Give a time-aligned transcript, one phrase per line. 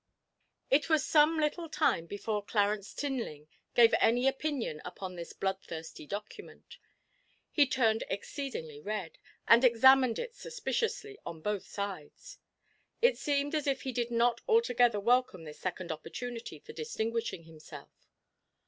[0.71, 6.79] It was some little time before Clarence Tinling gave any opinion upon this bloodthirsty document.
[7.51, 12.39] He turned exceedingly red, and examined it suspiciously on both sides.
[12.99, 18.07] It seemed as if he did not altogether welcome this second opportunity for distinguishing himself.